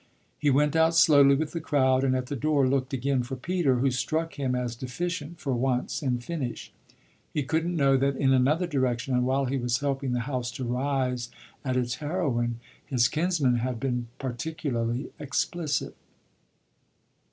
He 0.39 0.49
went 0.49 0.75
out 0.75 0.95
slowly 0.95 1.35
with 1.35 1.51
the 1.51 1.61
crowd 1.61 2.03
and 2.03 2.15
at 2.15 2.25
the 2.25 2.35
door 2.35 2.67
looked 2.67 2.91
again 2.91 3.21
for 3.21 3.35
Peter, 3.35 3.75
who 3.75 3.91
struck 3.91 4.33
him 4.33 4.55
as 4.55 4.75
deficient 4.75 5.39
for 5.39 5.53
once 5.53 6.01
in 6.01 6.17
finish. 6.17 6.73
He 7.31 7.43
couldn't 7.43 7.75
know 7.75 7.95
that 7.97 8.15
in 8.15 8.33
another 8.33 8.65
direction 8.65 9.13
and 9.13 9.27
while 9.27 9.45
he 9.45 9.59
was 9.59 9.77
helping 9.77 10.13
the 10.13 10.21
house 10.21 10.49
to 10.53 10.63
"rise" 10.63 11.29
at 11.63 11.77
its 11.77 11.97
heroine, 11.97 12.59
his 12.83 13.07
kinsman 13.07 13.57
had 13.57 13.79
been 13.79 14.07
particularly 14.17 15.11
explicit. 15.19 15.95